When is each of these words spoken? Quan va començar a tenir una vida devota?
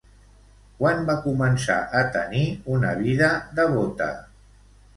Quan 0.79 1.03
va 1.09 1.17
començar 1.25 1.75
a 2.01 2.03
tenir 2.17 2.43
una 2.77 2.97
vida 3.05 3.31
devota? 3.61 4.11